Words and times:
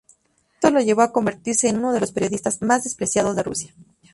Esto 0.55 0.71
lo 0.71 0.79
llevó 0.81 1.03
a 1.03 1.11
convertirse 1.13 1.69
en 1.69 1.77
uno 1.77 1.93
de 1.93 1.99
los 1.99 2.11
periodistas 2.11 2.63
más 2.63 2.85
despreciados 2.85 3.35
de 3.35 3.43
Rusia. 3.43 3.75